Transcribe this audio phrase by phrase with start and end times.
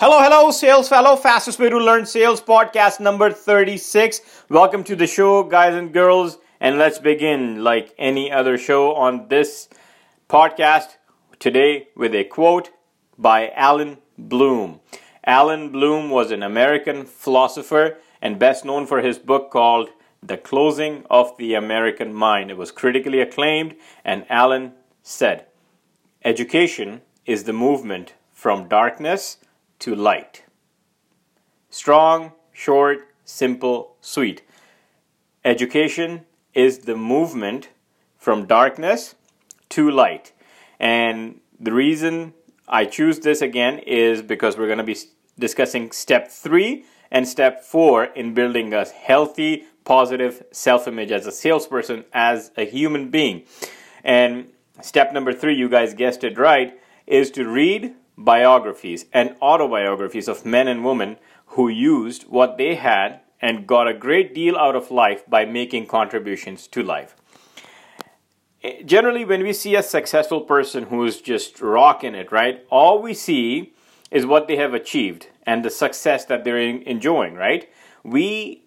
[0.00, 1.14] Hello, hello, sales fellow.
[1.14, 4.22] Fastest way to learn sales podcast number 36.
[4.48, 6.38] Welcome to the show, guys and girls.
[6.58, 9.68] And let's begin like any other show on this
[10.26, 10.96] podcast
[11.38, 12.70] today with a quote
[13.18, 14.80] by Allan Bloom.
[15.26, 19.90] Allan Bloom was an American philosopher and best known for his book called
[20.22, 22.50] The Closing of the American Mind.
[22.50, 24.72] It was critically acclaimed, and Allan
[25.02, 25.44] said,
[26.24, 29.36] Education is the movement from darkness
[29.80, 30.44] to light.
[31.70, 34.42] Strong, short, simple, sweet.
[35.44, 37.68] Education is the movement
[38.18, 39.14] from darkness
[39.70, 40.32] to light.
[40.78, 42.34] And the reason
[42.68, 44.96] I choose this again is because we're going to be
[45.38, 51.32] discussing step three and step four in building a healthy, positive self image as a
[51.32, 53.44] salesperson, as a human being.
[54.04, 54.50] And
[54.82, 57.94] step number three, you guys guessed it right, is to read
[58.24, 61.16] biographies and autobiographies of men and women
[61.46, 65.86] who used what they had and got a great deal out of life by making
[65.86, 67.16] contributions to life.
[68.62, 73.14] Eh, generally, when we see a successful person who's just rocking it, right, all we
[73.14, 73.72] see
[74.10, 77.70] is what they have achieved and the success that they're enjoying, right?
[78.04, 78.64] We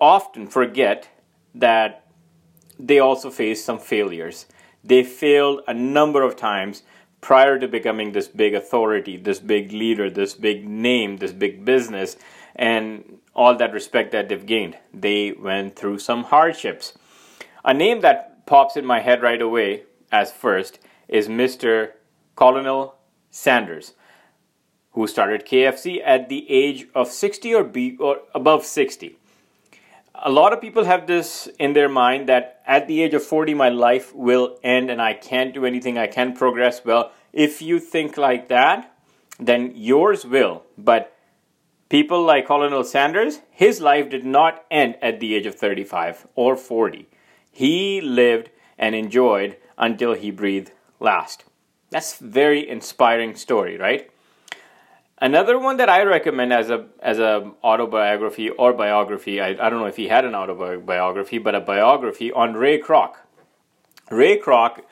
[0.00, 1.08] often forget
[1.54, 2.04] that
[2.78, 4.46] they also faced some failures.
[4.84, 6.84] They failed a number of times
[7.20, 12.16] prior to becoming this big authority, this big leader, this big name, this big business,
[12.56, 14.76] and all that respect that they've gained.
[14.92, 16.94] They went through some hardships.
[17.64, 21.92] A name that pops in my head right away as first is Mr.
[22.34, 22.96] Colonel
[23.30, 23.94] Sanders,
[24.92, 29.18] who started KFC at the age of 60 or, be, or above 60
[30.22, 33.54] a lot of people have this in their mind that at the age of 40
[33.54, 36.84] my life will end and i can't do anything i can't progress.
[36.84, 38.94] Well if you think like that
[39.38, 40.64] then yours will.
[40.76, 41.14] But
[41.88, 46.56] people like colonel sanders his life did not end at the age of 35 or
[46.56, 47.08] 40
[47.50, 51.44] he lived and enjoyed until he breathed last.
[51.90, 54.10] That's very inspiring story right
[55.20, 59.80] Another one that I recommend as a as a autobiography or biography, I, I don't
[59.80, 63.14] know if he had an autobiography, but a biography on Ray Kroc.
[64.10, 64.82] Ray Kroc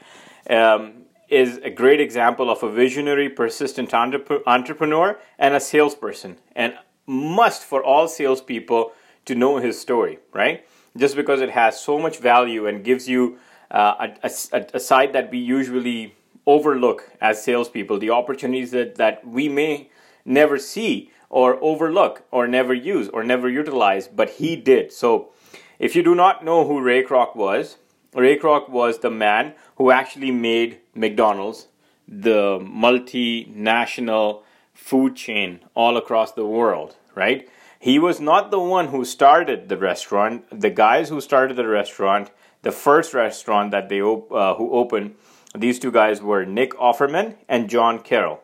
[0.50, 6.75] um, is a great example of a visionary, persistent entrepreneur and a salesperson, and
[7.06, 8.93] must for all salespeople
[9.26, 10.66] to know his story, right?
[10.97, 13.38] Just because it has so much value and gives you
[13.70, 16.14] uh, a, a, a side that we usually
[16.47, 19.88] overlook as salespeople, the opportunities that, that we may
[20.26, 24.92] never see or overlook or never use or never utilize, but he did.
[24.92, 25.31] So,
[25.78, 27.76] if you do not know who Ray Kroc was,
[28.14, 31.69] Ray Kroc was the man who actually made McDonald's
[32.09, 34.42] the multinational
[34.72, 37.48] food chain all across the world, right?
[37.78, 40.44] He was not the one who started the restaurant.
[40.50, 42.31] The guys who started the restaurant,
[42.62, 45.14] the first restaurant that they op- uh, who opened,
[45.54, 48.43] these two guys were Nick Offerman and John Carroll.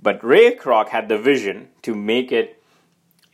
[0.00, 2.62] But Ray Kroc had the vision to make it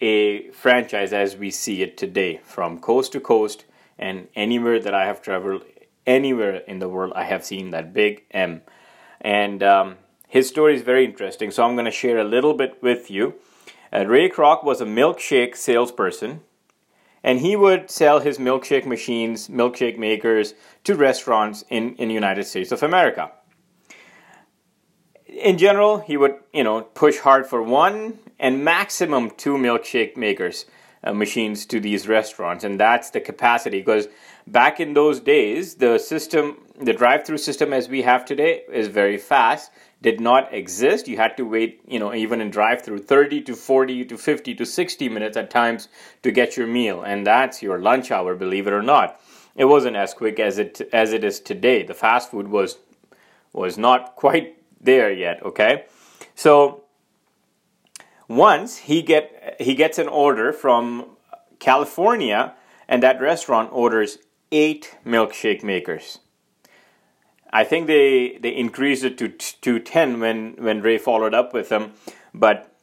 [0.01, 3.65] a franchise as we see it today, from coast to coast,
[3.99, 5.65] and anywhere that I have traveled,
[6.07, 8.63] anywhere in the world, I have seen that big M.
[9.21, 12.83] And um, his story is very interesting, so I'm going to share a little bit
[12.83, 13.35] with you.
[13.93, 16.41] Uh, Ray Kroc was a milkshake salesperson,
[17.23, 22.45] and he would sell his milkshake machines, milkshake makers, to restaurants in in the United
[22.45, 23.31] States of America
[25.35, 30.67] in general, he would, you know, push hard for one and maximum two milkshake makers
[31.03, 33.79] uh, machines to these restaurants, and that's the capacity.
[33.79, 34.09] Because
[34.47, 39.19] back in those days, the system, the drive-through system as we have today, is very
[39.19, 39.71] fast.
[40.03, 41.09] Did not exist.
[41.09, 44.67] You had to wait, you know, even in drive-through, thirty to forty to fifty to
[44.67, 45.89] sixty minutes at times
[46.23, 48.35] to get your meal, and that's your lunch hour.
[48.35, 49.19] Believe it or not,
[49.57, 51.83] it wasn't as quick as it as it is today.
[51.83, 52.77] The fast food was
[53.55, 55.85] was not quite there yet, okay?
[56.35, 56.85] So
[58.29, 61.07] once he get he gets an order from
[61.59, 62.55] California
[62.89, 64.19] and that restaurant orders
[64.53, 66.19] 8 milkshake makers.
[67.53, 71.69] I think they they increased it to to 10 when when Ray followed up with
[71.69, 71.93] them,
[72.33, 72.75] but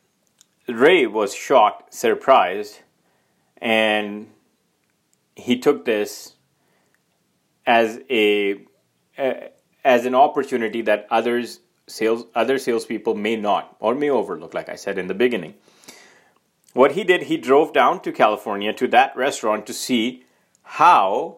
[0.67, 2.79] Ray was shocked, surprised,
[3.57, 4.27] and
[5.35, 6.35] he took this
[7.65, 8.59] as a,
[9.83, 11.59] as an opportunity that others
[11.91, 15.55] sales other salespeople may not or may overlook, like I said in the beginning.
[16.73, 20.23] What he did, he drove down to California to that restaurant to see
[20.63, 21.37] how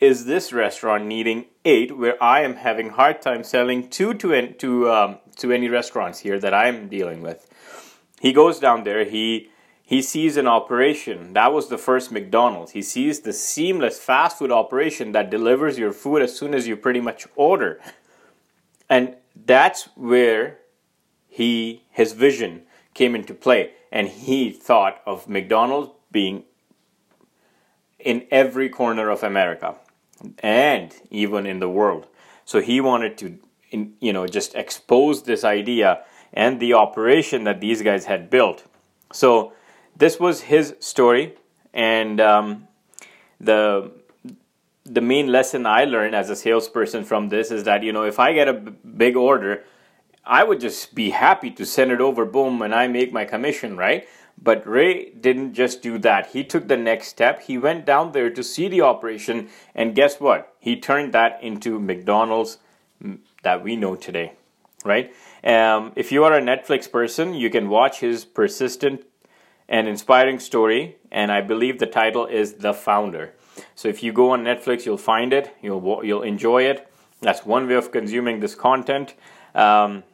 [0.00, 4.90] is this restaurant needing eight, where I am having hard time selling two to to
[4.90, 7.48] um, to any restaurants here that I'm dealing with.
[8.20, 9.04] he goes down there.
[9.04, 9.50] He
[9.82, 12.72] he sees an operation that was the first McDonald's.
[12.72, 16.76] He sees the seamless fast food operation that delivers your food as soon as you
[16.76, 17.80] pretty much order,
[18.88, 20.58] and that's where
[21.28, 22.62] he his vision
[22.94, 26.44] came into play, and he thought of McDonald's being
[27.98, 29.76] in every corner of America
[30.38, 32.06] and even in the world.
[32.44, 33.38] So he wanted to,
[34.00, 38.64] you know, just expose this idea and the operation that these guys had built.
[39.12, 39.52] So
[39.96, 41.34] this was his story,
[41.74, 42.68] and um,
[43.40, 43.90] the
[44.88, 48.18] the main lesson I learned as a salesperson from this is that you know if
[48.18, 49.64] I get a b- big order,
[50.24, 53.76] I would just be happy to send it over, boom, and I make my commission,
[53.76, 54.08] right?
[54.40, 56.28] But Ray didn't just do that.
[56.28, 57.42] He took the next step.
[57.42, 60.54] He went down there to see the operation, and guess what?
[60.58, 62.58] He turned that into McDonald's
[63.42, 64.32] that we know today,
[64.84, 65.12] right?
[65.44, 69.04] Um, if you are a Netflix person, you can watch his persistent
[69.68, 73.34] and inspiring story, and I believe the title is The Founder.
[73.74, 75.54] So if you go on Netflix, you'll find it.
[75.62, 76.88] You'll you'll enjoy it.
[77.20, 79.14] That's one way of consuming this content.
[79.54, 80.04] Um,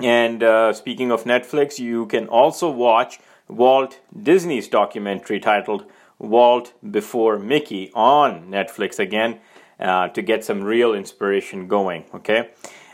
[0.00, 5.86] and uh, speaking of Netflix, you can also watch Walt Disney's documentary titled
[6.18, 9.40] Walt Before Mickey on Netflix again
[9.80, 12.04] uh, to get some real inspiration going.
[12.14, 12.50] Okay.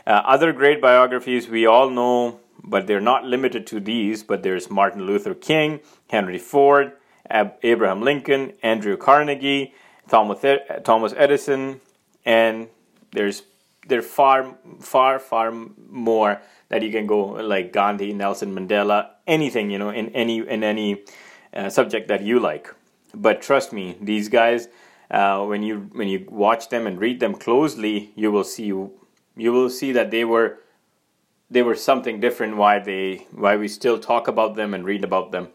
[0.07, 4.69] Uh, other great biographies we all know, but they're not limited to these, but there's
[4.69, 6.93] Martin Luther King, Henry Ford,
[7.29, 9.73] Ab- Abraham Lincoln, Andrew Carnegie,
[10.09, 10.43] Thomas,
[10.83, 11.81] Thomas Edison,
[12.25, 12.67] and
[13.11, 13.43] there's
[13.87, 19.77] there far, far, far more that you can go like Gandhi, Nelson Mandela, anything you
[19.77, 21.03] know in any in any
[21.53, 22.73] uh, subject that you like.
[23.13, 24.67] But trust me, these guys,
[25.09, 28.91] uh, when you when you watch them and read them closely, you will see you
[29.35, 30.59] will see that they were
[31.49, 32.57] they were something different.
[32.57, 35.49] Why they why we still talk about them and read about them.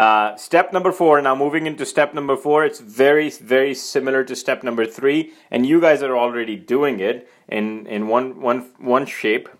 [0.00, 1.20] Uh, step number four.
[1.20, 5.66] Now moving into step number four, it's very very similar to step number three, and
[5.66, 9.50] you guys are already doing it in in one one one shape.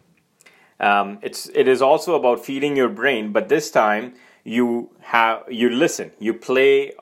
[0.89, 5.69] Um, it's it is also about feeding your brain, but this time you have you
[5.69, 6.93] listen, you play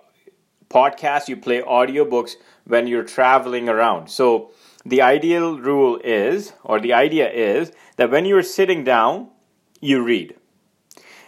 [0.69, 2.33] podcasts, you play audiobooks
[2.65, 4.11] when you're traveling around.
[4.11, 4.51] So
[4.85, 9.29] the ideal rule is, or the idea is, that when you're sitting down,
[9.81, 10.35] you read,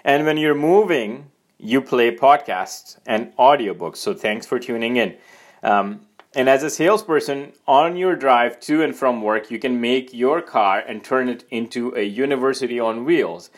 [0.03, 1.31] and when you're moving,
[1.63, 3.97] you play podcasts and audiobooks.
[3.97, 5.17] So thanks for tuning in.
[5.63, 10.15] Um, and as a salesperson, on your drive to and from work, you can make
[10.15, 13.51] your car and turn it into a university on wheels,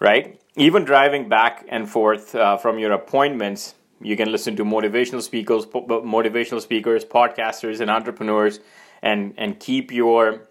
[0.00, 0.40] right?
[0.56, 5.66] Even driving back and forth uh, from your appointments, you can listen to motivational speakers,
[5.66, 8.58] motivational speakers, podcasters, and entrepreneurs,
[9.02, 10.48] and and keep your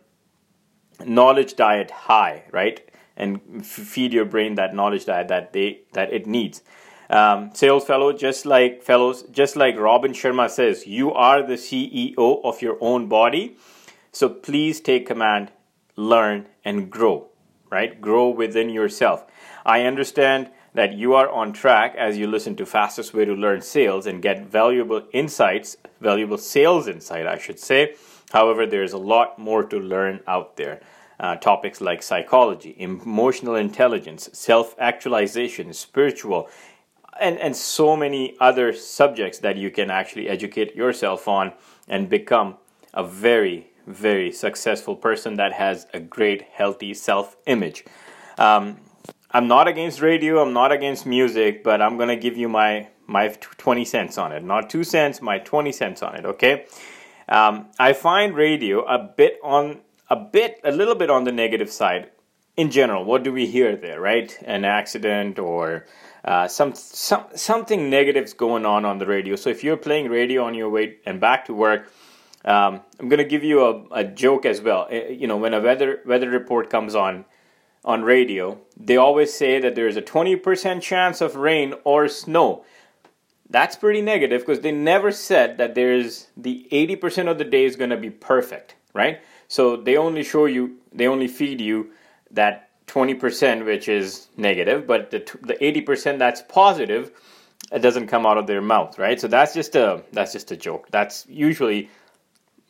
[1.06, 2.90] knowledge diet high, right?
[3.20, 6.64] And f- feed your brain that knowledge diet that they that it needs.
[7.10, 12.42] Um, sales fellow, just like fellows, just like Robin Sharma says, you are the CEO
[12.44, 13.58] of your own body.
[14.12, 15.52] So please take command,
[15.96, 17.28] learn, and grow.
[17.70, 18.00] Right?
[18.00, 19.26] Grow within yourself.
[19.66, 23.62] I understand that you are on track as you listen to fastest way to learn
[23.62, 27.96] sales and get valuable insights, valuable sales insight, I should say.
[28.32, 30.82] However, there's a lot more to learn out there.
[31.20, 36.50] Uh, topics like psychology, emotional intelligence, self actualization, spiritual,
[37.20, 41.52] and, and so many other subjects that you can actually educate yourself on
[41.90, 42.56] and become
[42.94, 47.84] a very, very successful person that has a great, healthy self image.
[48.38, 48.78] Um,
[49.32, 52.88] I'm not against radio, I'm not against music, but I'm going to give you my,
[53.06, 54.44] my 20 cents on it.
[54.44, 56.66] Not 2 cents, my 20 cents on it, okay?
[57.28, 61.72] Um, I find radio a bit on a bit a little bit on the negative
[61.72, 62.10] side
[62.58, 63.06] in general.
[63.06, 64.38] What do we hear there, right?
[64.44, 65.86] An accident or
[66.26, 69.36] uh, some some something negative's going on on the radio.
[69.36, 71.92] So if you're playing radio on your way and back to work,
[72.44, 74.88] um, I'm to give you a, a joke as well.
[74.92, 77.26] Uh, you know, when a weather weather report comes on
[77.86, 82.66] on radio, they always say that there's a 20% chance of rain or snow.
[83.50, 87.78] That's pretty negative because they never said that there's the 80% of the day is
[87.78, 89.22] to be perfect, right?
[89.50, 91.92] So they only show you, they only feed you
[92.32, 97.12] that 20% which is negative but the, the 80% that's positive
[97.72, 99.20] it doesn't come out of their mouth right?
[99.22, 100.88] So that's just a that's just a joke.
[100.90, 101.90] That's usually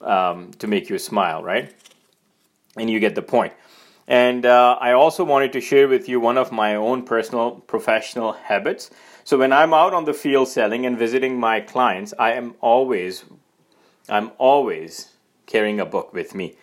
[0.01, 1.73] um, to make you smile right?
[2.75, 3.53] And you get the point.
[4.07, 8.33] and uh, i also wanted to share with you one of my own personal professional
[8.33, 8.89] habits.
[9.23, 13.23] So when i'm out on the field selling and visiting my clients i am always
[14.17, 14.91] i'm always
[15.45, 16.55] carrying a book with me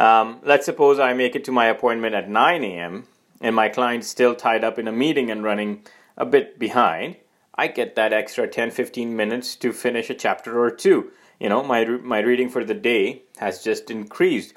[0.00, 3.06] um, let's suppose I make it to my appointment at 9 a.m.
[3.40, 5.84] and my client's still tied up in a meeting and running
[6.16, 7.16] a bit behind,
[7.54, 11.12] I get that extra 10 15 minutes to finish a chapter or two.
[11.38, 14.54] You know, my, my reading for the day has just increased.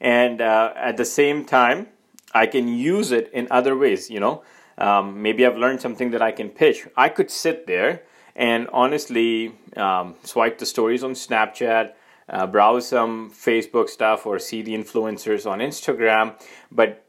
[0.00, 1.88] And uh, at the same time,
[2.34, 4.10] I can use it in other ways.
[4.10, 4.42] You know,
[4.76, 6.88] um, maybe I've learned something that I can pitch.
[6.96, 8.02] I could sit there
[8.34, 11.92] and honestly um, swipe the stories on Snapchat,
[12.28, 16.34] uh, browse some Facebook stuff, or see the influencers on Instagram,
[16.70, 17.04] but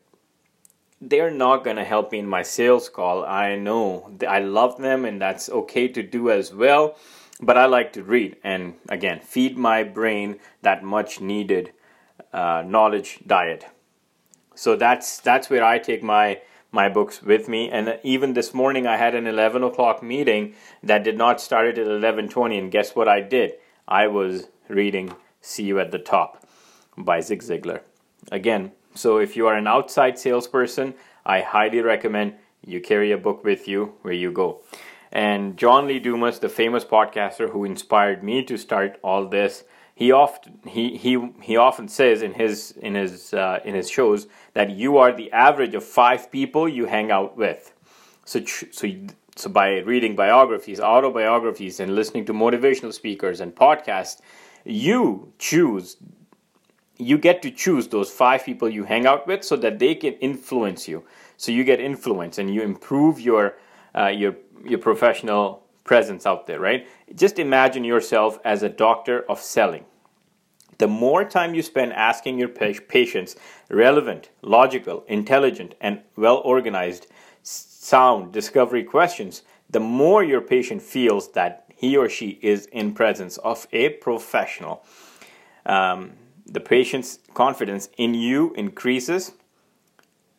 [1.01, 3.25] they're not going to help me in my sales call.
[3.25, 6.97] I know I love them and that's okay to do as well,
[7.41, 11.73] but I like to read and again, feed my brain that much needed
[12.33, 13.65] uh, knowledge diet.
[14.55, 16.41] So that's that's where I take my
[16.71, 17.69] my books with me.
[17.69, 21.75] And even this morning, I had an 11 o'clock meeting that did not start at
[21.75, 22.57] 11:20.
[22.57, 23.53] And guess what I did?
[23.87, 26.45] I was reading "See You at the Top"
[26.97, 27.81] by Zig Ziglar.
[28.31, 30.93] Again, so if you are an outside salesperson,
[31.25, 34.61] I highly recommend you carry a book with you where you go.
[35.11, 39.63] And John Lee Dumas, the famous podcaster who inspired me to start all this,
[39.95, 44.27] he often he he he often says in his in his uh, in his shows
[44.53, 47.73] that you are the average of five people you hang out with.
[48.25, 48.87] So so
[49.37, 54.19] so by reading biographies, autobiographies, and listening to motivational speakers and podcasts,
[54.65, 55.97] you choose
[56.97, 60.13] you get to choose those five people you hang out with so that they can
[60.13, 61.03] influence you.
[61.37, 63.57] So you get influence and you improve your
[63.93, 66.87] uh, your your professional presence out there, right?
[67.13, 69.85] Just imagine yourself as a doctor of selling.
[70.77, 73.35] The more time you spend asking your patients
[73.69, 77.07] relevant, logical, intelligent, and well organized,
[77.43, 83.37] sound discovery questions, the more your patient feels that he or she is in presence
[83.37, 84.83] of a professional.
[85.65, 86.13] Um,
[86.45, 89.33] the patient's confidence in you increases.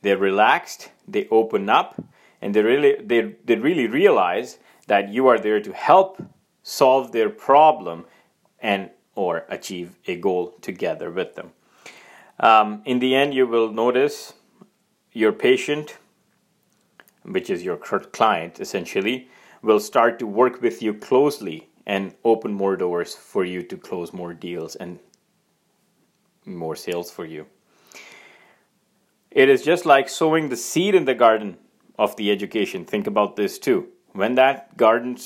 [0.03, 2.03] They're relaxed, they open up,
[2.41, 6.23] and they really they, they really realize that you are there to help
[6.63, 8.05] solve their problem
[8.61, 11.53] and or achieve a goal together with them.
[12.39, 14.35] Um, in the end, you will notice
[15.13, 15.97] your patient,
[17.23, 19.29] which is your client essentially,
[19.63, 24.13] will start to work with you closely and open more doors for you to close
[24.13, 24.99] more deals and
[26.45, 27.47] more sales for you.
[29.31, 31.59] It is just like sowing the seed in the garden
[31.99, 32.85] of the education.
[32.85, 33.89] Think about this too.
[34.13, 35.19] When that garden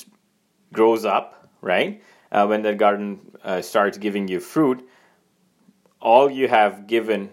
[0.72, 2.02] grows up, right?
[2.32, 4.86] Uh, when that garden uh, starts giving you fruit,
[6.00, 7.30] all you have given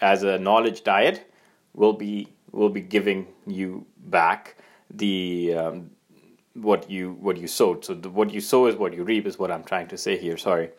[0.00, 1.30] as a knowledge diet
[1.74, 4.56] will be will be giving you back
[4.90, 5.90] the um,
[6.54, 7.84] what you what you sowed.
[7.84, 10.18] So the, what you sow is what you reap is what I'm trying to say
[10.18, 10.36] here.
[10.36, 10.70] Sorry.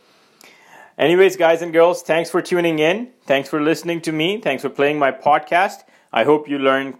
[0.98, 3.10] Anyways, guys and girls, thanks for tuning in.
[3.25, 4.39] Thanks for listening to me.
[4.39, 5.84] Thanks for playing my podcast.
[6.12, 6.96] I hope you learned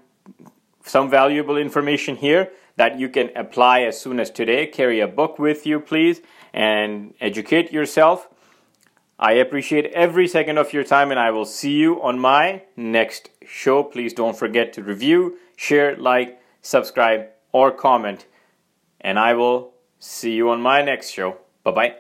[0.84, 4.66] some valuable information here that you can apply as soon as today.
[4.66, 6.22] Carry a book with you, please,
[6.54, 8.28] and educate yourself.
[9.20, 13.30] I appreciate every second of your time, and I will see you on my next
[13.46, 13.84] show.
[13.84, 18.26] Please don't forget to review, share, like, subscribe, or comment.
[19.04, 21.38] And I will see you on my next show.
[21.64, 21.96] Bye bye.